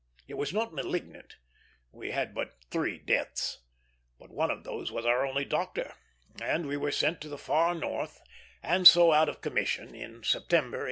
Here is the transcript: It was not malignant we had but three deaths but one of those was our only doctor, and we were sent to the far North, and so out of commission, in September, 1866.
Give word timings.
It 0.27 0.33
was 0.33 0.51
not 0.51 0.73
malignant 0.73 1.37
we 1.91 2.09
had 2.09 2.33
but 2.33 2.55
three 2.71 2.97
deaths 2.97 3.59
but 4.19 4.31
one 4.31 4.49
of 4.49 4.63
those 4.63 4.91
was 4.91 5.05
our 5.05 5.23
only 5.27 5.45
doctor, 5.45 5.93
and 6.41 6.65
we 6.67 6.75
were 6.75 6.89
sent 6.91 7.21
to 7.21 7.29
the 7.29 7.37
far 7.37 7.75
North, 7.75 8.19
and 8.63 8.87
so 8.87 9.11
out 9.13 9.29
of 9.29 9.41
commission, 9.41 9.93
in 9.93 10.23
September, 10.23 10.77
1866. 10.77 10.77